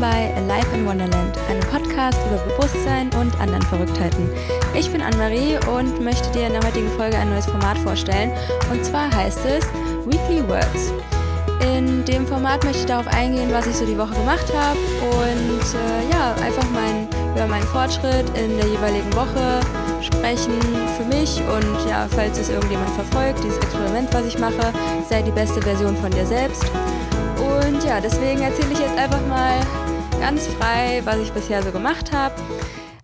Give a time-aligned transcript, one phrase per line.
[0.00, 4.30] Willkommen bei Alive in Wonderland, einem Podcast über Bewusstsein und anderen Verrücktheiten.
[4.72, 8.32] Ich bin Anne-Marie und möchte dir in der heutigen Folge ein neues Format vorstellen.
[8.70, 9.66] Und zwar heißt es
[10.06, 10.94] Weekly Words.
[11.76, 15.60] In dem Format möchte ich darauf eingehen, was ich so die Woche gemacht habe und
[15.60, 19.60] äh, ja, einfach mein, über meinen Fortschritt in der jeweiligen Woche
[20.00, 20.58] sprechen
[20.96, 24.72] für mich und ja, falls es irgendjemand verfolgt, dieses Experiment, was ich mache,
[25.10, 26.64] sei die beste Version von dir selbst.
[27.36, 29.60] Und ja, deswegen erzähle ich jetzt einfach mal
[30.20, 32.34] ganz frei, was ich bisher so gemacht habe.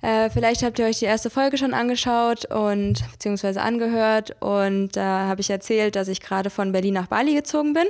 [0.03, 5.25] Äh, vielleicht habt ihr euch die erste Folge schon angeschaut und beziehungsweise angehört und da
[5.25, 7.87] äh, habe ich erzählt, dass ich gerade von Berlin nach Bali gezogen bin.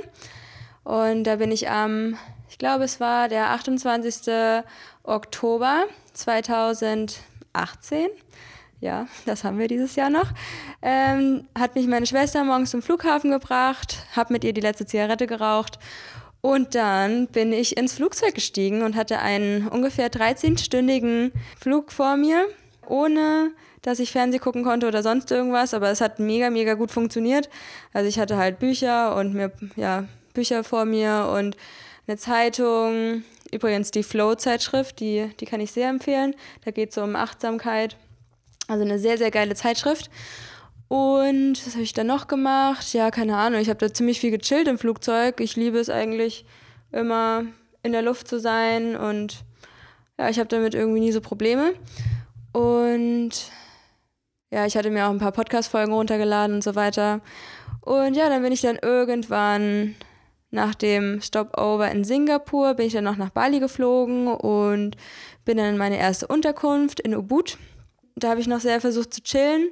[0.85, 2.17] Und da bin ich am,
[2.49, 4.53] ich glaube, es war der 28.
[5.03, 8.07] Oktober 2018.
[8.79, 10.31] Ja, das haben wir dieses Jahr noch.
[10.81, 15.27] Ähm, hat mich meine Schwester morgens zum Flughafen gebracht, habe mit ihr die letzte Zigarette
[15.27, 15.79] geraucht
[16.47, 22.45] und dann bin ich ins Flugzeug gestiegen und hatte einen ungefähr 13-stündigen Flug vor mir,
[22.87, 26.89] ohne dass ich Fernseh gucken konnte oder sonst irgendwas, aber es hat mega, mega gut
[26.89, 27.49] funktioniert.
[27.91, 31.57] Also ich hatte halt Bücher und mir, ja, Bücher vor mir und
[32.07, 33.23] eine Zeitung.
[33.51, 36.33] Übrigens die Flow-Zeitschrift, die, die kann ich sehr empfehlen.
[36.63, 37.97] Da geht es um Achtsamkeit.
[38.69, 40.09] Also eine sehr, sehr geile Zeitschrift.
[40.87, 42.93] Und was habe ich dann noch gemacht?
[42.93, 43.59] Ja, keine Ahnung.
[43.59, 45.41] Ich habe da ziemlich viel gechillt im Flugzeug.
[45.41, 46.45] Ich liebe es eigentlich
[46.91, 47.45] immer
[47.83, 49.43] in der Luft zu sein und
[50.17, 51.73] ja, ich habe damit irgendwie nie so Probleme.
[52.53, 53.31] Und
[54.49, 57.21] ja, ich hatte mir auch ein paar Podcast-Folgen runtergeladen und so weiter.
[57.81, 59.95] Und ja, dann bin ich dann irgendwann
[60.49, 64.95] nach dem Stopover in Singapur bin ich dann noch nach Bali geflogen und
[65.45, 67.57] bin dann in meine erste Unterkunft in Ubud.
[68.15, 69.69] Da habe ich noch sehr versucht zu chillen,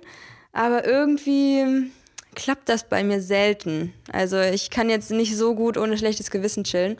[0.55, 1.91] aber irgendwie
[2.33, 3.93] klappt das bei mir selten.
[4.11, 6.97] Also ich kann jetzt nicht so gut ohne schlechtes Gewissen chillen.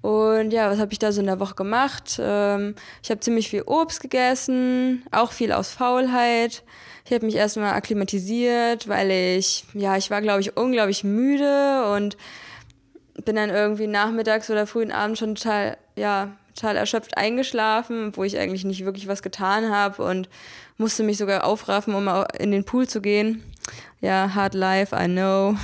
[0.00, 2.18] Und ja, was habe ich da so in der Woche gemacht?
[2.18, 6.62] Ähm, ich habe ziemlich viel Obst gegessen, auch viel aus Faulheit.
[7.04, 12.16] Ich habe mich erstmal akklimatisiert, weil ich, ja, ich war, glaube ich, unglaublich müde und
[13.24, 18.38] bin dann irgendwie nachmittags oder frühen Abend schon total, ja, total erschöpft eingeschlafen, wo ich
[18.38, 20.30] eigentlich nicht wirklich was getan habe und
[20.80, 22.08] musste mich sogar aufraffen, um
[22.38, 23.44] in den Pool zu gehen.
[24.00, 25.54] Ja, hard life, I know.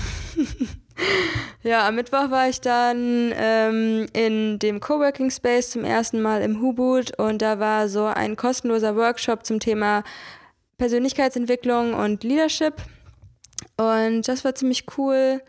[1.63, 6.61] ja, am Mittwoch war ich dann ähm, in dem Coworking Space zum ersten Mal im
[6.61, 10.05] Hubut und da war so ein kostenloser Workshop zum Thema
[10.77, 12.75] Persönlichkeitsentwicklung und Leadership.
[13.79, 15.41] Und das war ziemlich cool.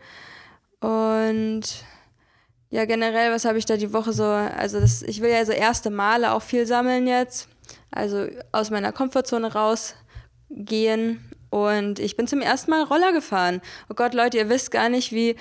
[0.80, 1.84] Und
[2.70, 5.52] ja, generell, was habe ich da die Woche so, also das, ich will ja so
[5.52, 7.48] erste Male auch viel sammeln jetzt,
[7.90, 11.20] also aus meiner Komfortzone rausgehen
[11.50, 13.60] und ich bin zum ersten Mal Roller gefahren.
[13.88, 15.36] Oh Gott, Leute, ihr wisst gar nicht, wie,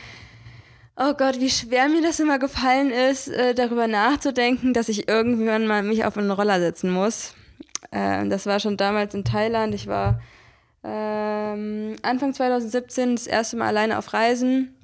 [0.95, 5.67] oh Gott, wie schwer mir das immer gefallen ist, äh, darüber nachzudenken, dass ich irgendwann
[5.67, 7.33] mal mich auf einen Roller setzen muss.
[7.91, 9.75] Äh, das war schon damals in Thailand.
[9.75, 10.21] Ich war
[10.83, 14.76] ähm, Anfang 2017 das erste Mal alleine auf Reisen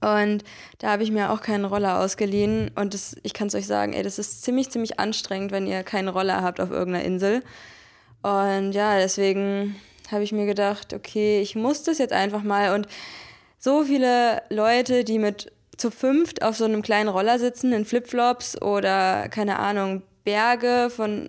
[0.00, 0.44] und
[0.78, 2.70] da habe ich mir auch keinen Roller ausgeliehen.
[2.74, 5.82] Und das, ich kann es euch sagen, ey, das ist ziemlich, ziemlich anstrengend, wenn ihr
[5.82, 7.42] keinen Roller habt auf irgendeiner Insel.
[8.22, 9.76] Und ja, deswegen
[10.10, 12.74] habe ich mir gedacht, okay, ich muss das jetzt einfach mal.
[12.74, 12.86] Und
[13.58, 18.60] so viele Leute, die mit zu fünft auf so einem kleinen Roller sitzen, in Flipflops
[18.62, 21.28] oder keine Ahnung, Berge von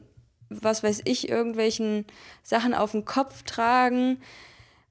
[0.50, 2.06] was weiß ich, irgendwelchen
[2.44, 4.22] Sachen auf dem Kopf tragen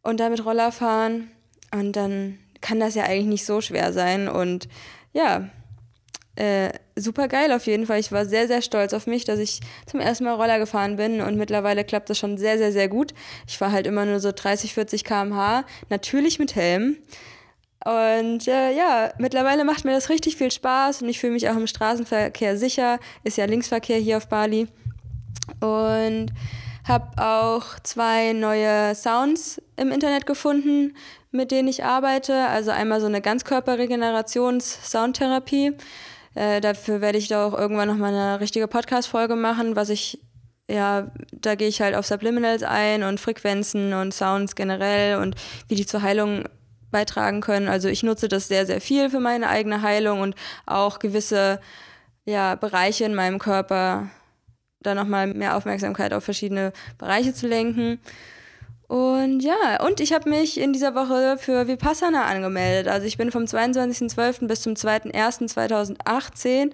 [0.02, 1.30] und damit Roller fahren.
[1.72, 4.28] Und dann kann das ja eigentlich nicht so schwer sein.
[4.28, 4.68] Und
[5.12, 5.48] ja,
[6.36, 7.98] äh, super geil auf jeden Fall.
[7.98, 11.20] Ich war sehr, sehr stolz auf mich, dass ich zum ersten Mal Roller gefahren bin
[11.22, 13.14] und mittlerweile klappt das schon sehr, sehr, sehr gut.
[13.48, 16.98] Ich fahre halt immer nur so 30, 40 km/h, natürlich mit Helm.
[17.84, 21.56] Und äh, ja, mittlerweile macht mir das richtig viel Spaß und ich fühle mich auch
[21.56, 22.98] im Straßenverkehr sicher.
[23.24, 24.66] Ist ja Linksverkehr hier auf Bali.
[25.60, 26.32] Und
[26.88, 30.94] habe auch zwei neue Sounds im Internet gefunden,
[31.30, 32.46] mit denen ich arbeite.
[32.48, 35.72] Also einmal so eine Ganzkörperregenerations-Soundtherapie.
[36.34, 40.20] Äh, dafür werde ich da auch irgendwann nochmal eine richtige Podcast-Folge machen, was ich,
[40.70, 45.34] ja, da gehe ich halt auf Subliminals ein und Frequenzen und Sounds generell und
[45.68, 46.44] wie die zur Heilung
[46.90, 47.68] beitragen können.
[47.68, 50.34] Also ich nutze das sehr, sehr viel für meine eigene Heilung und
[50.66, 51.60] auch gewisse
[52.24, 54.10] ja, Bereiche in meinem Körper
[54.86, 57.98] da nochmal mehr Aufmerksamkeit auf verschiedene Bereiche zu lenken.
[58.88, 62.86] Und ja, und ich habe mich in dieser Woche für Vipassana angemeldet.
[62.86, 64.46] Also ich bin vom 22.12.
[64.46, 66.70] bis zum 2.1.2018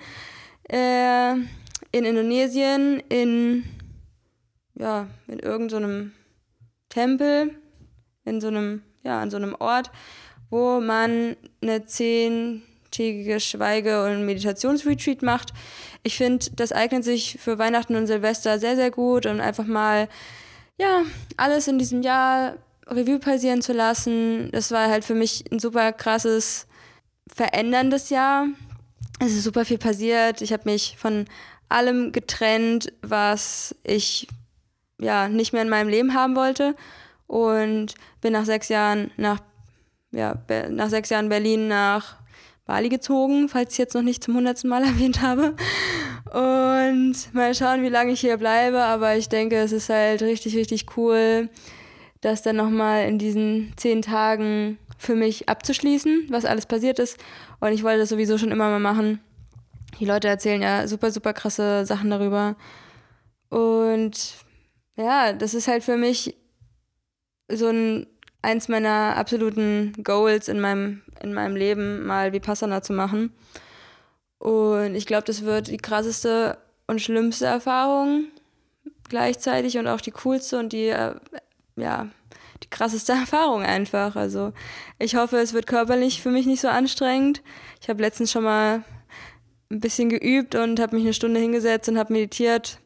[0.69, 1.33] äh,
[1.93, 3.65] in Indonesien in,
[4.75, 6.19] ja, in irgendeinem so
[6.91, 7.55] Tempel,
[8.25, 9.91] in so einem, ja, an so einem Ort,
[10.51, 12.63] wo man eine 10
[12.93, 15.53] tägige Schweige- und Meditationsretreat macht.
[16.03, 20.09] Ich finde, das eignet sich für Weihnachten und Silvester sehr, sehr gut und einfach mal,
[20.79, 21.03] ja,
[21.37, 22.57] alles in diesem Jahr
[22.87, 24.51] Revue passieren zu lassen.
[24.53, 26.67] Das war halt für mich ein super krasses,
[27.27, 28.47] veränderndes Jahr.
[29.19, 30.41] Es ist super viel passiert.
[30.43, 31.27] Ich habe mich von
[31.69, 34.29] allem getrennt, was ich
[34.99, 36.77] ja nicht mehr in meinem Leben haben wollte
[37.27, 39.41] und bin nach sechs Jahren nach
[40.11, 40.35] ja,
[40.69, 42.17] nach sechs Jahren Berlin nach
[42.73, 45.55] Bali gezogen, falls ich jetzt noch nicht zum hundertsten Mal erwähnt habe.
[46.33, 48.83] Und mal schauen, wie lange ich hier bleibe.
[48.83, 51.51] Aber ich denke, es ist halt richtig, richtig cool,
[52.23, 57.19] das dann nochmal in diesen zehn Tagen für mich abzuschließen, was alles passiert ist.
[57.61, 59.21] Und ich wollte das sowieso schon immer mal machen.
[60.01, 62.57] Die Leute erzählen ja super, super krasse Sachen darüber.
[63.51, 64.37] Und
[64.97, 66.35] ja, das ist halt für mich
[67.51, 68.07] so ein
[68.43, 73.33] eins meiner absoluten Goals in meinem, in meinem Leben, mal Vipassana zu machen.
[74.39, 78.25] Und ich glaube, das wird die krasseste und schlimmste Erfahrung
[79.09, 81.15] gleichzeitig und auch die coolste und die, äh,
[81.77, 82.09] ja,
[82.63, 84.17] die krasseste Erfahrung einfach.
[84.17, 84.53] Also
[84.99, 87.43] ich hoffe, es wird körperlich für mich nicht so anstrengend.
[87.81, 88.83] Ich habe letztens schon mal
[89.71, 92.79] ein bisschen geübt und habe mich eine Stunde hingesetzt und habe meditiert.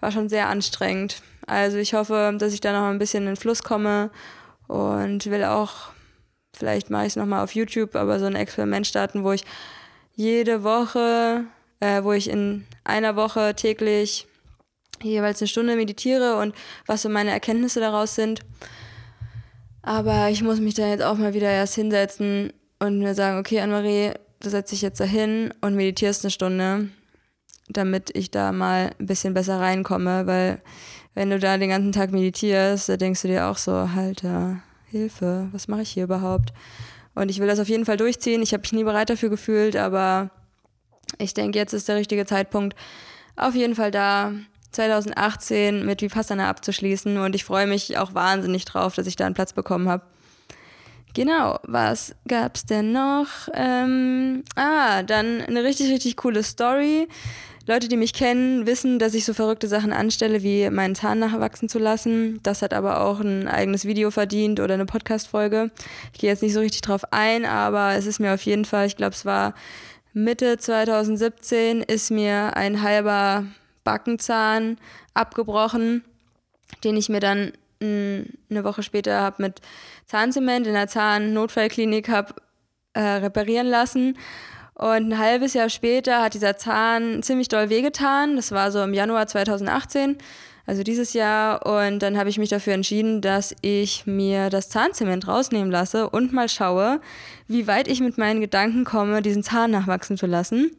[0.00, 1.22] War schon sehr anstrengend.
[1.46, 4.10] Also ich hoffe, dass ich da noch ein bisschen in den Fluss komme
[4.68, 5.90] und will auch,
[6.60, 9.44] vielleicht mache ich es nochmal auf YouTube, aber so ein Experiment starten, wo ich
[10.14, 11.44] jede Woche,
[11.80, 14.26] äh, wo ich in einer Woche täglich
[15.02, 16.54] jeweils eine Stunde meditiere und
[16.86, 18.42] was so meine Erkenntnisse daraus sind.
[19.82, 23.60] Aber ich muss mich da jetzt auch mal wieder erst hinsetzen und mir sagen, okay,
[23.60, 26.90] Anne-Marie, du setzt dich jetzt da hin und meditierst eine Stunde,
[27.70, 30.60] damit ich da mal ein bisschen besser reinkomme, weil
[31.14, 35.48] wenn du da den ganzen Tag meditierst, da denkst du dir auch so, Alter, Hilfe,
[35.52, 36.52] was mache ich hier überhaupt?
[37.14, 38.42] Und ich will das auf jeden Fall durchziehen.
[38.42, 40.30] Ich habe mich nie bereit dafür gefühlt, aber
[41.18, 42.76] ich denke, jetzt ist der richtige Zeitpunkt,
[43.36, 44.32] auf jeden Fall da
[44.72, 47.18] 2018 mit Vipassana abzuschließen.
[47.18, 50.04] Und ich freue mich auch wahnsinnig drauf, dass ich da einen Platz bekommen habe.
[51.14, 53.48] Genau, was gab's denn noch?
[53.54, 57.08] Ähm, ah, dann eine richtig, richtig coole Story.
[57.66, 61.68] Leute, die mich kennen, wissen, dass ich so verrückte Sachen anstelle, wie meinen Zahn nachwachsen
[61.68, 62.40] zu lassen.
[62.42, 65.70] Das hat aber auch ein eigenes Video verdient oder eine Podcast-Folge.
[66.12, 68.86] Ich gehe jetzt nicht so richtig drauf ein, aber es ist mir auf jeden Fall,
[68.86, 69.54] ich glaube, es war
[70.12, 73.44] Mitte 2017, ist mir ein halber
[73.84, 74.78] Backenzahn
[75.14, 76.02] abgebrochen,
[76.82, 77.52] den ich mir dann
[77.82, 79.60] eine Woche später habe mit
[80.06, 84.18] Zahnzement in der Zahnnotfallklinik äh, reparieren lassen.
[84.80, 88.36] Und ein halbes Jahr später hat dieser Zahn ziemlich doll wehgetan.
[88.36, 90.16] Das war so im Januar 2018,
[90.64, 91.66] also dieses Jahr.
[91.66, 96.32] Und dann habe ich mich dafür entschieden, dass ich mir das Zahnzement rausnehmen lasse und
[96.32, 97.02] mal schaue,
[97.46, 100.70] wie weit ich mit meinen Gedanken komme, diesen Zahn nachwachsen zu lassen.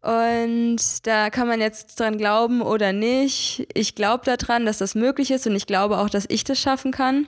[0.00, 3.68] Und da kann man jetzt dran glauben oder nicht.
[3.74, 6.92] Ich glaube daran, dass das möglich ist und ich glaube auch, dass ich das schaffen
[6.92, 7.26] kann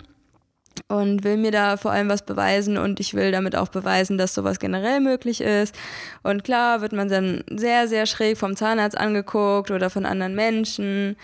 [0.89, 4.35] und will mir da vor allem was beweisen und ich will damit auch beweisen, dass
[4.35, 5.75] sowas generell möglich ist.
[6.23, 11.17] Und klar wird man dann sehr, sehr schräg vom Zahnarzt angeguckt oder von anderen Menschen.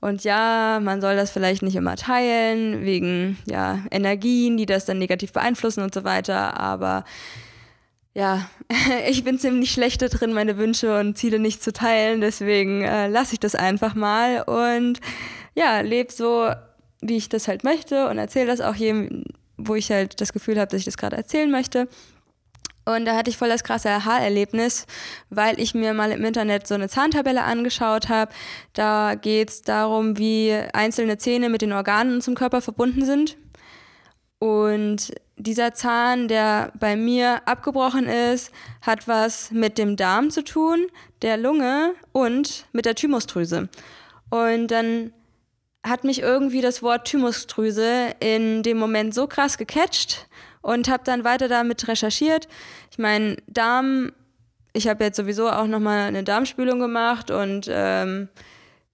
[0.00, 4.98] Und ja, man soll das vielleicht nicht immer teilen, wegen ja, Energien, die das dann
[4.98, 6.58] negativ beeinflussen und so weiter.
[6.58, 7.04] Aber
[8.14, 8.48] ja,
[9.08, 12.20] ich bin ziemlich schlecht drin, meine Wünsche und Ziele nicht zu teilen.
[12.20, 15.00] Deswegen äh, lasse ich das einfach mal und
[15.54, 16.50] ja, lebe so
[17.00, 19.24] wie ich das halt möchte und erzähle das auch jedem,
[19.56, 21.88] wo ich halt das Gefühl habe, dass ich das gerade erzählen möchte.
[22.84, 24.86] Und da hatte ich voll das krasse Aha-Erlebnis,
[25.28, 28.32] weil ich mir mal im Internet so eine Zahntabelle angeschaut habe.
[28.72, 33.36] Da geht es darum, wie einzelne Zähne mit den Organen unserem Körper verbunden sind.
[34.38, 40.86] Und dieser Zahn, der bei mir abgebrochen ist, hat was mit dem Darm zu tun,
[41.20, 43.68] der Lunge und mit der Thymusdrüse.
[44.30, 45.12] Und dann
[45.82, 50.26] hat mich irgendwie das Wort Thymusdrüse in dem Moment so krass gecatcht
[50.60, 52.48] und habe dann weiter damit recherchiert.
[52.90, 54.12] Ich meine, Darm,
[54.72, 58.28] ich habe jetzt sowieso auch nochmal eine Darmspülung gemacht und ähm,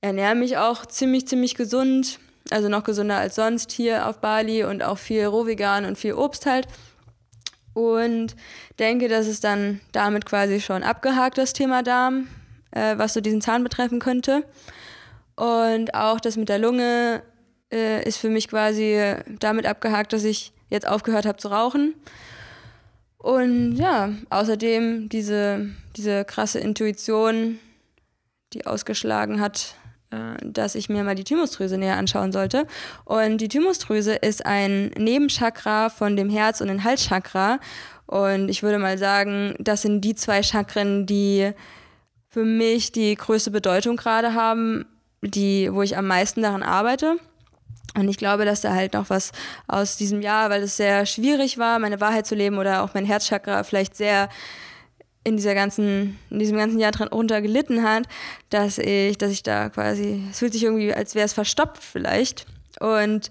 [0.00, 2.20] ernähre mich auch ziemlich, ziemlich gesund.
[2.50, 6.44] Also noch gesünder als sonst hier auf Bali und auch viel Rohvegan und viel Obst
[6.44, 6.68] halt.
[7.72, 8.36] Und
[8.78, 12.28] denke, dass es dann damit quasi schon abgehakt, das Thema Darm,
[12.70, 14.44] äh, was so diesen Zahn betreffen könnte.
[15.36, 17.22] Und auch das mit der Lunge
[17.72, 21.94] äh, ist für mich quasi damit abgehakt, dass ich jetzt aufgehört habe zu rauchen.
[23.18, 27.58] Und ja, außerdem diese, diese krasse Intuition,
[28.52, 29.76] die ausgeschlagen hat,
[30.10, 32.66] äh, dass ich mir mal die Thymusdrüse näher anschauen sollte.
[33.04, 37.60] Und die Thymusdrüse ist ein Nebenchakra von dem Herz- und dem Halschakra.
[38.06, 41.52] Und ich würde mal sagen, das sind die zwei Chakren, die
[42.28, 44.84] für mich die größte Bedeutung gerade haben,
[45.30, 47.16] die, wo ich am meisten daran arbeite.
[47.96, 49.30] Und ich glaube, dass da halt noch was
[49.68, 53.04] aus diesem Jahr, weil es sehr schwierig war, meine Wahrheit zu leben oder auch mein
[53.04, 54.28] Herzchakra vielleicht sehr
[55.22, 58.04] in dieser ganzen, in diesem ganzen Jahr dran runter gelitten hat,
[58.50, 62.46] dass ich, dass ich da quasi, es fühlt sich irgendwie, als wäre es verstopft vielleicht.
[62.80, 63.30] Und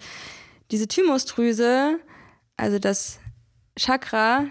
[0.71, 1.99] diese Thymusdrüse,
[2.57, 3.19] also das
[3.77, 4.45] Chakra,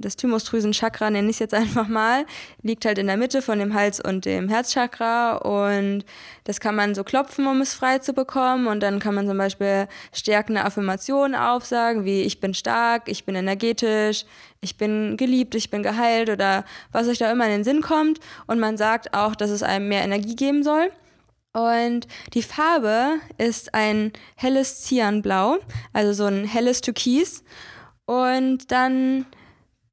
[0.00, 2.26] das Thymusdrüsen-Chakra nenne ich es jetzt einfach mal,
[2.62, 6.04] liegt halt in der Mitte von dem Hals und dem Herzchakra und
[6.44, 9.38] das kann man so klopfen, um es frei zu bekommen und dann kann man zum
[9.38, 14.24] Beispiel stärkende Affirmationen aufsagen, wie ich bin stark, ich bin energetisch,
[14.60, 18.20] ich bin geliebt, ich bin geheilt oder was euch da immer in den Sinn kommt
[18.46, 20.90] und man sagt auch, dass es einem mehr Energie geben soll.
[21.52, 25.58] Und die Farbe ist ein helles Cyanblau,
[25.92, 27.42] also so ein helles Türkis.
[28.06, 29.26] Und dann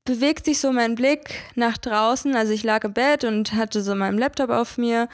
[0.08, 2.36] bewegt sich so mein Blick nach draußen.
[2.36, 5.10] Also ich lag im Bett und hatte so meinen Laptop auf mir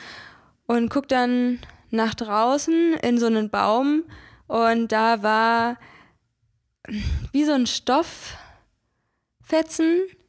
[0.67, 1.59] und guck dann
[1.89, 4.03] nach draußen in so einen Baum
[4.47, 5.77] und da war
[7.31, 8.37] wie so ein Stofffetzen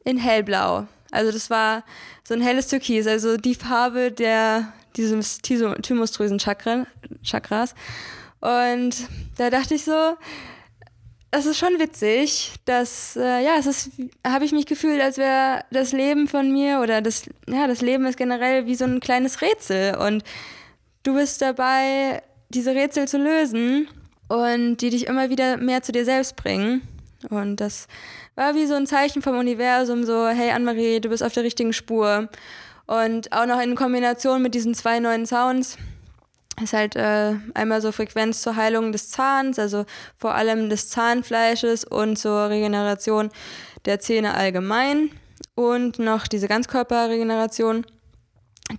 [0.03, 0.87] in hellblau.
[1.11, 1.83] Also das war
[2.27, 7.75] so ein helles Türkis, also die Farbe der dieses Thymusdrüsen-Chakras.
[8.41, 8.95] Und
[9.37, 10.17] da dachte ich so,
[11.35, 13.91] das ist schon witzig, dass, äh, ja, es ist,
[14.25, 18.05] habe ich mich gefühlt, als wäre das Leben von mir oder das, ja, das Leben
[18.05, 20.23] ist generell wie so ein kleines Rätsel und
[21.03, 23.89] du bist dabei, diese Rätsel zu lösen
[24.29, 26.87] und die dich immer wieder mehr zu dir selbst bringen.
[27.29, 27.89] Und das
[28.35, 31.73] war wie so ein Zeichen vom Universum, so, hey Anne-Marie, du bist auf der richtigen
[31.73, 32.29] Spur.
[32.87, 35.77] Und auch noch in Kombination mit diesen zwei neuen Sounds
[36.61, 39.85] ist halt äh, einmal so Frequenz zur Heilung des Zahns, also
[40.17, 43.29] vor allem des Zahnfleisches und zur Regeneration
[43.85, 45.11] der Zähne allgemein
[45.55, 47.85] und noch diese Ganzkörperregeneration,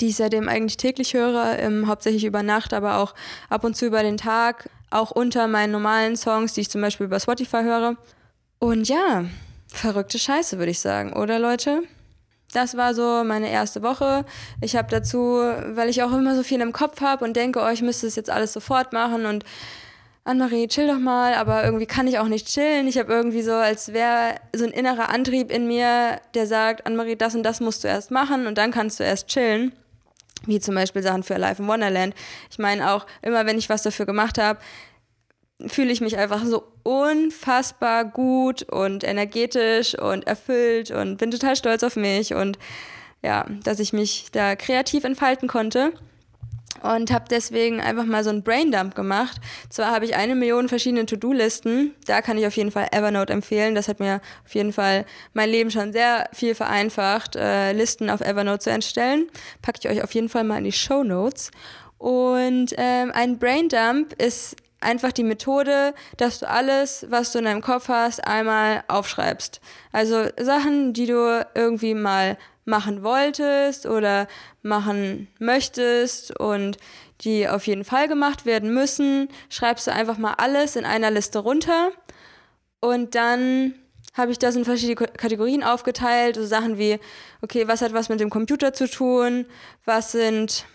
[0.00, 3.14] die ich seitdem eigentlich täglich höre, ähm, hauptsächlich über Nacht, aber auch
[3.48, 7.06] ab und zu über den Tag, auch unter meinen normalen Songs, die ich zum Beispiel
[7.06, 7.96] über Spotify höre.
[8.58, 9.24] Und ja,
[9.68, 11.82] verrückte Scheiße, würde ich sagen, oder Leute?
[12.52, 14.24] Das war so meine erste Woche.
[14.60, 17.68] Ich habe dazu, weil ich auch immer so viel im Kopf habe und denke, oh,
[17.68, 19.44] ich müsste es jetzt alles sofort machen und
[20.26, 22.88] Anne-Marie, chill doch mal, aber irgendwie kann ich auch nicht chillen.
[22.88, 27.14] Ich habe irgendwie so, als wäre so ein innerer Antrieb in mir, der sagt, Anne-Marie,
[27.14, 29.72] das und das musst du erst machen und dann kannst du erst chillen.
[30.44, 32.14] Wie zum Beispiel Sachen für Life in Wonderland.
[32.50, 34.58] Ich meine auch, immer wenn ich was dafür gemacht habe,
[35.66, 41.82] fühle ich mich einfach so unfassbar gut und energetisch und erfüllt und bin total stolz
[41.82, 42.58] auf mich und
[43.22, 45.92] ja, dass ich mich da kreativ entfalten konnte
[46.82, 49.40] und habe deswegen einfach mal so einen Braindump gemacht.
[49.70, 53.74] Zwar habe ich eine Million verschiedene To-Do-Listen, da kann ich auf jeden Fall Evernote empfehlen.
[53.74, 58.20] Das hat mir auf jeden Fall mein Leben schon sehr viel vereinfacht, äh, Listen auf
[58.20, 59.26] Evernote zu erstellen.
[59.62, 61.50] Packe ich euch auf jeden Fall mal in die Show Notes.
[61.98, 67.62] Und ähm, ein Braindump ist einfach die Methode, dass du alles, was du in deinem
[67.62, 69.60] Kopf hast, einmal aufschreibst.
[69.92, 74.26] Also Sachen, die du irgendwie mal machen wolltest oder
[74.62, 76.78] machen möchtest und
[77.22, 81.38] die auf jeden Fall gemacht werden müssen, schreibst du einfach mal alles in einer Liste
[81.38, 81.92] runter
[82.80, 83.74] und dann
[84.14, 86.98] habe ich das in verschiedene Kategorien aufgeteilt, so Sachen wie,
[87.42, 89.46] okay, was hat was mit dem Computer zu tun,
[89.84, 90.66] was sind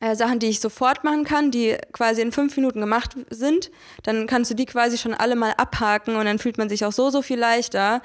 [0.00, 3.70] äh, Sachen, die ich sofort machen kann, die quasi in fünf Minuten gemacht sind,
[4.02, 6.92] dann kannst du die quasi schon alle mal abhaken und dann fühlt man sich auch
[6.92, 8.02] so, so viel leichter.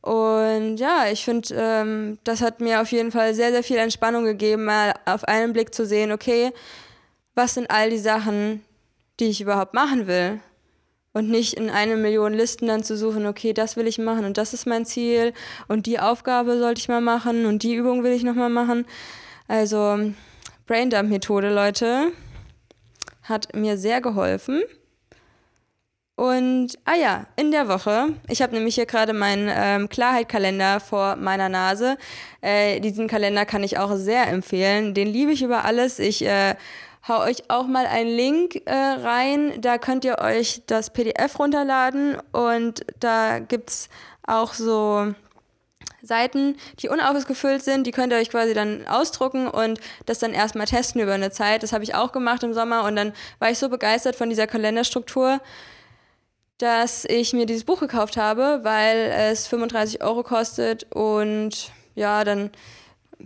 [0.00, 4.24] Und ja, ich finde, ähm, das hat mir auf jeden Fall sehr, sehr viel Entspannung
[4.24, 6.52] gegeben, mal auf einen Blick zu sehen, okay,
[7.34, 8.62] was sind all die Sachen,
[9.18, 10.40] die ich überhaupt machen will?
[11.12, 14.36] Und nicht in eine Million Listen dann zu suchen, okay, das will ich machen und
[14.36, 15.32] das ist mein Ziel
[15.68, 18.84] und die Aufgabe sollte ich mal machen und die Übung will ich nochmal machen.
[19.46, 20.12] Also
[20.66, 22.12] Braindump-Methode, Leute,
[23.22, 24.62] hat mir sehr geholfen.
[26.16, 31.16] Und, ah ja, in der Woche, ich habe nämlich hier gerade meinen ähm, Klarheit-Kalender vor
[31.16, 31.98] meiner Nase.
[32.40, 34.94] Äh, diesen Kalender kann ich auch sehr empfehlen.
[34.94, 35.98] Den liebe ich über alles.
[35.98, 36.54] Ich äh,
[37.08, 39.60] hau euch auch mal einen Link äh, rein.
[39.60, 43.88] Da könnt ihr euch das PDF runterladen und da gibt es
[44.26, 45.12] auch so
[46.04, 50.66] Seiten, die unausgefüllt sind, die könnt ihr euch quasi dann ausdrucken und das dann erstmal
[50.66, 51.62] testen über eine Zeit.
[51.62, 54.46] Das habe ich auch gemacht im Sommer und dann war ich so begeistert von dieser
[54.46, 55.40] Kalenderstruktur,
[56.58, 62.50] dass ich mir dieses Buch gekauft habe, weil es 35 Euro kostet und ja, dann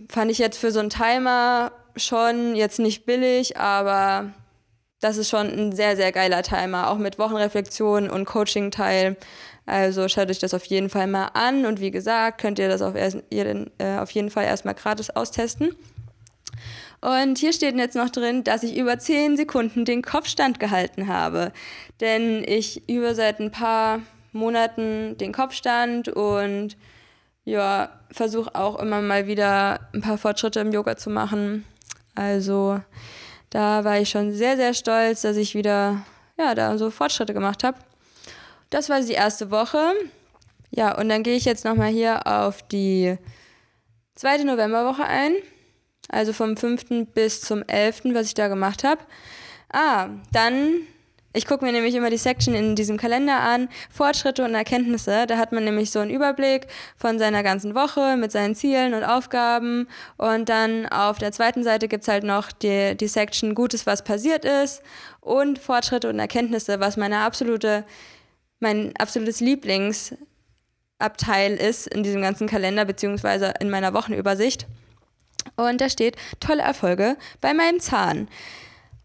[0.09, 4.33] fand ich jetzt für so einen Timer schon jetzt nicht billig, aber
[5.01, 9.17] das ist schon ein sehr, sehr geiler Timer, auch mit Wochenreflexion und Coaching-Teil.
[9.69, 12.81] Also schaut euch das auf jeden Fall mal an und wie gesagt, könnt ihr das
[12.81, 15.77] auf, erst, ihr, äh, auf jeden Fall erstmal gratis austesten.
[17.03, 21.53] Und hier steht jetzt noch drin, dass ich über 10 Sekunden den Kopfstand gehalten habe.
[22.01, 24.01] Denn ich übe seit ein paar
[24.33, 26.79] Monaten den Kopfstand und
[27.45, 31.67] ja, versuche auch immer mal wieder ein paar Fortschritte im Yoga zu machen.
[32.15, 32.81] Also
[33.51, 36.07] da war ich schon sehr, sehr stolz, dass ich wieder
[36.39, 37.77] ja, da so Fortschritte gemacht habe.
[38.71, 39.93] Das war die erste Woche.
[40.71, 43.17] Ja, und dann gehe ich jetzt nochmal hier auf die
[44.15, 45.33] zweite Novemberwoche ein.
[46.09, 47.13] Also vom 5.
[47.13, 49.01] bis zum 11., was ich da gemacht habe.
[49.71, 50.87] Ah, dann
[51.35, 55.27] ich gucke mir nämlich immer die Section in diesem Kalender an, Fortschritte und Erkenntnisse.
[55.27, 59.05] Da hat man nämlich so einen Überblick von seiner ganzen Woche mit seinen Zielen und
[59.05, 59.89] Aufgaben.
[60.17, 64.03] Und dann auf der zweiten Seite gibt es halt noch die, die Section Gutes, was
[64.03, 64.83] passiert ist
[65.21, 67.85] und Fortschritte und Erkenntnisse, was meine absolute,
[68.61, 74.67] mein absolutes Lieblingsabteil ist in diesem ganzen Kalender, beziehungsweise in meiner Wochenübersicht.
[75.57, 78.29] Und da steht tolle Erfolge bei meinem Zahn.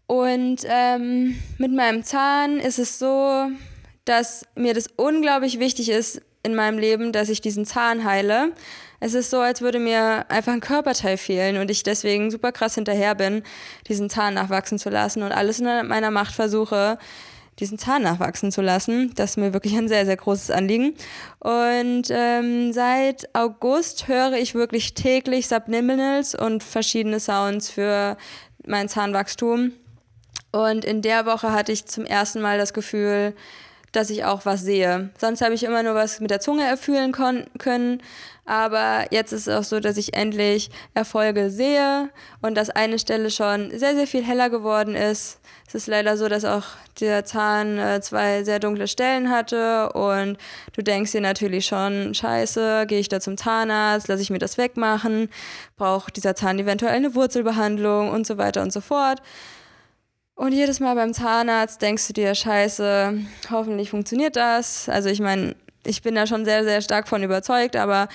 [0.06, 3.48] Und ähm, mit meinem Zahn ist es so,
[4.04, 8.52] dass mir das unglaublich wichtig ist in meinem Leben, dass ich diesen Zahn heile.
[9.00, 12.74] Es ist so, als würde mir einfach ein Körperteil fehlen und ich deswegen super krass
[12.74, 13.42] hinterher bin,
[13.88, 16.98] diesen Zahn nachwachsen zu lassen und alles in meiner Macht versuche,
[17.60, 19.12] diesen Zahn nachwachsen zu lassen.
[19.14, 20.94] Das ist mir wirklich ein sehr, sehr großes Anliegen.
[21.38, 28.16] Und ähm, seit August höre ich wirklich täglich Subliminals und verschiedene Sounds für
[28.66, 29.72] mein Zahnwachstum.
[30.52, 33.34] Und in der Woche hatte ich zum ersten Mal das Gefühl,
[33.96, 35.10] dass ich auch was sehe.
[35.18, 38.02] Sonst habe ich immer nur was mit der Zunge erfüllen können.
[38.46, 42.10] Aber jetzt ist es auch so, dass ich endlich Erfolge sehe
[42.42, 45.38] und dass eine Stelle schon sehr, sehr viel heller geworden ist.
[45.66, 46.64] Es ist leider so, dass auch
[47.00, 50.36] der Zahn äh, zwei sehr dunkle Stellen hatte und
[50.74, 54.58] du denkst dir natürlich schon, scheiße, gehe ich da zum Zahnarzt, lasse ich mir das
[54.58, 55.30] wegmachen,
[55.76, 59.22] braucht dieser Zahn eventuell eine Wurzelbehandlung und so weiter und so fort.
[60.34, 63.18] Und jedes Mal beim Zahnarzt denkst du dir, scheiße,
[63.50, 64.88] hoffentlich funktioniert das.
[64.88, 68.08] Also ich meine, ich bin da schon sehr, sehr stark von überzeugt, aber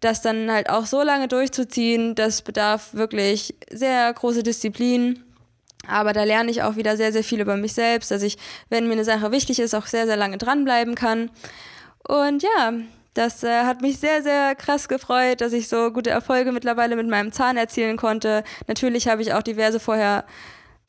[0.00, 5.24] das dann halt auch so lange durchzuziehen, das bedarf wirklich sehr große Disziplin.
[5.88, 8.86] Aber da lerne ich auch wieder sehr, sehr viel über mich selbst, dass ich, wenn
[8.86, 11.30] mir eine Sache wichtig ist, auch sehr, sehr lange dranbleiben kann.
[12.06, 12.74] Und ja,
[13.14, 17.08] das äh, hat mich sehr, sehr krass gefreut, dass ich so gute Erfolge mittlerweile mit
[17.08, 18.44] meinem Zahn erzielen konnte.
[18.66, 20.24] Natürlich habe ich auch diverse vorher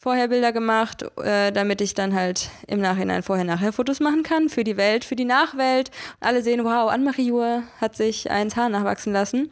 [0.07, 4.77] Vorherbilder gemacht, äh, damit ich dann halt im Nachhinein vorher-nachher Fotos machen kann für die
[4.77, 5.91] Welt, für die Nachwelt.
[6.21, 9.51] Und alle sehen, wow, Anne-Marie Jur hat sich ein Haar nachwachsen lassen.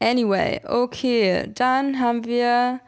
[0.00, 2.80] Anyway, okay, dann haben wir.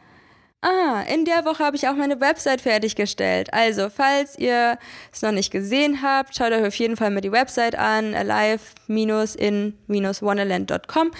[0.61, 3.51] Ah, in der Woche habe ich auch meine Website fertiggestellt.
[3.51, 4.77] Also, falls ihr
[5.11, 11.11] es noch nicht gesehen habt, schaut euch auf jeden Fall mal die Website an, alive-in-wonderland.com.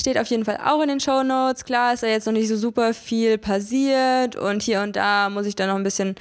[0.00, 1.66] Steht auf jeden Fall auch in den Show Notes.
[1.66, 5.44] Klar ist da jetzt noch nicht so super viel passiert und hier und da muss
[5.44, 6.14] ich dann noch ein bisschen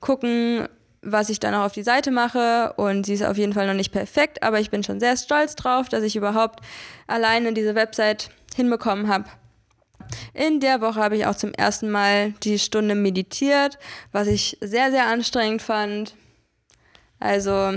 [0.00, 0.68] gucken,
[1.00, 2.74] was ich dann auch auf die Seite mache.
[2.76, 5.56] Und sie ist auf jeden Fall noch nicht perfekt, aber ich bin schon sehr stolz
[5.56, 6.60] drauf, dass ich überhaupt
[7.06, 9.24] alleine diese Website hinbekommen habe.
[10.34, 13.78] In der Woche habe ich auch zum ersten Mal die Stunde meditiert,
[14.12, 16.14] was ich sehr, sehr anstrengend fand.
[17.20, 17.72] Also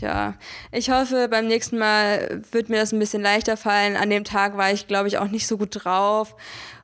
[0.00, 0.34] ja,
[0.72, 3.96] ich hoffe, beim nächsten Mal wird mir das ein bisschen leichter fallen.
[3.96, 6.36] An dem Tag war ich, glaube ich, auch nicht so gut drauf.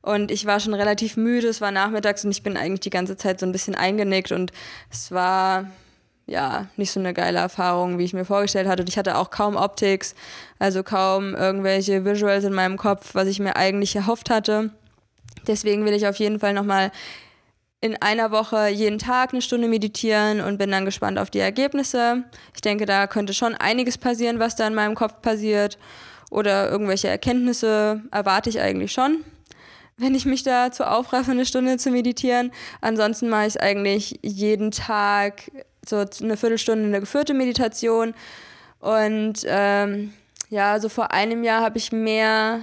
[0.03, 1.49] Und ich war schon relativ müde.
[1.49, 4.33] Es war nachmittags und ich bin eigentlich die ganze Zeit so ein bisschen eingenickt.
[4.33, 4.53] Und
[4.91, 5.71] es war,
[6.27, 8.83] ja, nicht so eine geile Erfahrung, wie ich mir vorgestellt hatte.
[8.83, 10.15] Und ich hatte auch kaum Optics,
[10.59, 14.71] also kaum irgendwelche Visuals in meinem Kopf, was ich mir eigentlich erhofft hatte.
[15.47, 16.91] Deswegen will ich auf jeden Fall nochmal
[17.85, 22.25] in einer Woche jeden Tag eine Stunde meditieren und bin dann gespannt auf die Ergebnisse.
[22.55, 25.77] Ich denke, da könnte schon einiges passieren, was da in meinem Kopf passiert.
[26.31, 29.23] Oder irgendwelche Erkenntnisse erwarte ich eigentlich schon,
[29.99, 32.53] wenn ich mich dazu aufraffe, eine Stunde zu meditieren.
[32.81, 35.51] Ansonsten mache ich eigentlich jeden Tag
[35.87, 38.15] so eine Viertelstunde eine geführte Meditation.
[38.79, 40.15] Und ähm,
[40.49, 42.61] ja, so vor einem Jahr habe ich mehr,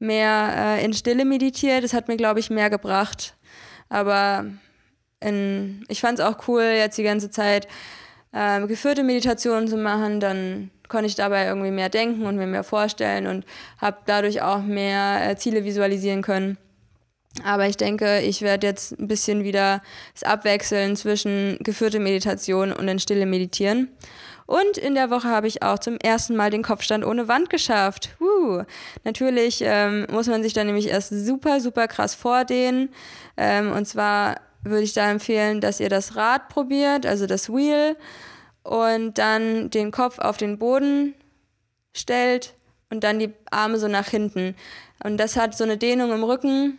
[0.00, 1.84] mehr äh, in Stille meditiert.
[1.84, 3.36] Das hat mir, glaube ich, mehr gebracht
[3.92, 4.46] aber
[5.20, 7.68] in, ich fand es auch cool, jetzt die ganze Zeit
[8.32, 10.18] äh, geführte Meditationen zu machen.
[10.18, 13.44] Dann konnte ich dabei irgendwie mehr denken und mir mehr vorstellen und
[13.78, 16.56] habe dadurch auch mehr äh, Ziele visualisieren können.
[17.44, 22.88] Aber ich denke, ich werde jetzt ein bisschen wieder das abwechseln zwischen geführte Meditation und
[22.88, 23.88] in Stille meditieren.
[24.52, 28.10] Und in der Woche habe ich auch zum ersten Mal den Kopfstand ohne Wand geschafft.
[28.20, 28.64] Uh,
[29.02, 32.90] natürlich ähm, muss man sich dann nämlich erst super, super krass vordehnen.
[33.38, 37.96] Ähm, und zwar würde ich da empfehlen, dass ihr das Rad probiert, also das Wheel,
[38.62, 41.14] und dann den Kopf auf den Boden
[41.94, 42.52] stellt
[42.90, 44.54] und dann die Arme so nach hinten.
[45.02, 46.78] Und das hat so eine Dehnung im Rücken.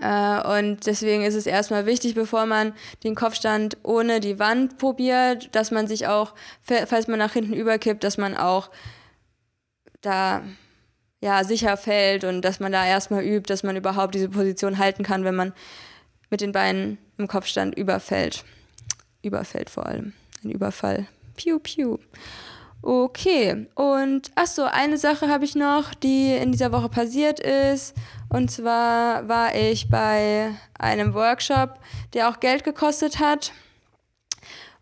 [0.00, 2.72] Äh, und deswegen ist es erstmal wichtig, bevor man
[3.04, 8.04] den Kopfstand ohne die Wand probiert, dass man sich auch, falls man nach hinten überkippt,
[8.04, 8.70] dass man auch
[10.00, 10.42] da
[11.20, 15.02] ja, sicher fällt und dass man da erstmal übt, dass man überhaupt diese Position halten
[15.02, 15.52] kann, wenn man
[16.30, 18.44] mit den Beinen im Kopfstand überfällt.
[19.22, 20.12] Überfällt vor allem.
[20.44, 21.08] Ein Überfall.
[21.36, 21.98] Piu, piu.
[22.80, 27.94] Okay, und ach so, eine Sache habe ich noch, die in dieser Woche passiert ist.
[28.30, 31.78] Und zwar war ich bei einem Workshop,
[32.12, 33.52] der auch Geld gekostet hat.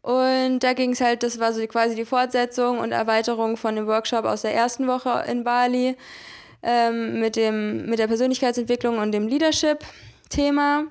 [0.02, 3.86] Und da ging es halt, das war so quasi die Fortsetzung und Erweiterung von dem
[3.86, 5.96] Workshop aus der ersten Woche in Bali
[6.62, 10.86] ähm, mit, dem, mit der Persönlichkeitsentwicklung und dem Leadership-Thema.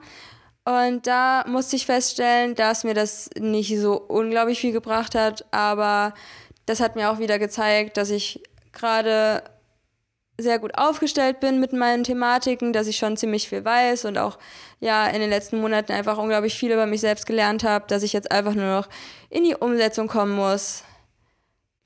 [0.65, 6.13] Und da musste ich feststellen, dass mir das nicht so unglaublich viel gebracht hat, aber
[6.65, 8.41] das hat mir auch wieder gezeigt, dass ich
[8.73, 9.43] gerade
[10.37, 14.37] sehr gut aufgestellt bin mit meinen Thematiken, dass ich schon ziemlich viel weiß und auch
[14.79, 18.13] ja in den letzten Monaten einfach unglaublich viel über mich selbst gelernt habe, dass ich
[18.13, 18.89] jetzt einfach nur noch
[19.29, 20.83] in die Umsetzung kommen muss.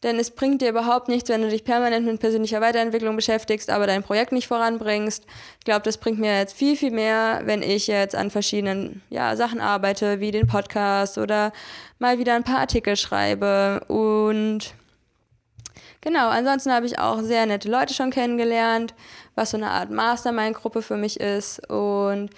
[0.01, 3.85] Denn es bringt dir überhaupt nichts, wenn du dich permanent mit persönlicher Weiterentwicklung beschäftigst, aber
[3.85, 5.25] dein Projekt nicht voranbringst.
[5.59, 9.35] Ich glaube, das bringt mir jetzt viel, viel mehr, wenn ich jetzt an verschiedenen ja,
[9.35, 11.51] Sachen arbeite, wie den Podcast oder
[11.99, 14.73] mal wieder ein paar Artikel schreibe und
[16.01, 18.93] Genau, ansonsten habe ich auch sehr nette Leute schon kennengelernt,
[19.35, 21.69] was so eine Art Mastermind-Gruppe für mich ist.
[21.69, 22.29] Und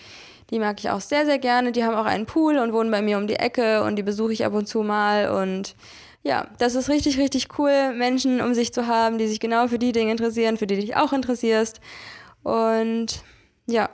[0.49, 1.71] die mag ich auch sehr, sehr gerne.
[1.71, 4.33] Die haben auch einen Pool und wohnen bei mir um die Ecke und die besuche
[4.33, 5.29] ich ab und zu mal.
[5.29, 5.75] Und
[6.23, 9.79] ja, das ist richtig, richtig cool, Menschen um sich zu haben, die sich genau für
[9.79, 11.79] die Dinge interessieren, für die dich auch interessierst.
[12.43, 13.23] Und
[13.67, 13.89] ja,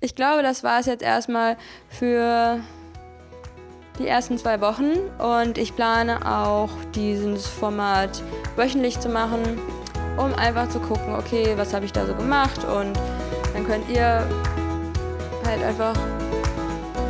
[0.00, 1.56] ich glaube, das war es jetzt erstmal
[1.88, 2.60] für
[3.98, 8.22] die ersten zwei Wochen und ich plane auch dieses Format
[8.56, 9.40] wöchentlich zu machen,
[10.16, 12.98] um einfach zu gucken, okay, was habe ich da so gemacht und
[13.52, 14.26] dann könnt ihr
[15.46, 15.94] halt einfach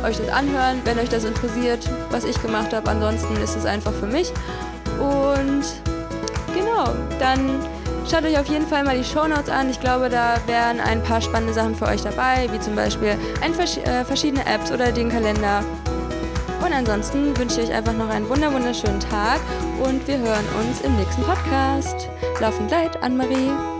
[0.03, 2.89] euch das anhören, wenn euch das interessiert, was ich gemacht habe.
[2.89, 4.31] Ansonsten ist es einfach für mich.
[4.99, 5.63] Und
[6.53, 7.59] genau, dann
[8.09, 9.69] schaut euch auf jeden Fall mal die Shownotes an.
[9.69, 13.53] Ich glaube, da wären ein paar spannende Sachen für euch dabei, wie zum Beispiel ein,
[13.53, 15.63] äh, verschiedene Apps oder den Kalender
[16.73, 19.39] und ansonsten wünsche ich euch einfach noch einen wunderschönen Tag
[19.83, 22.09] und wir hören uns im nächsten Podcast.
[22.39, 23.72] Laufend leid, Anne-Marie.